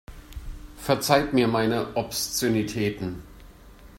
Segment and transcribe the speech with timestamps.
[0.77, 3.21] Verzeiht mir meine Obszönitäten.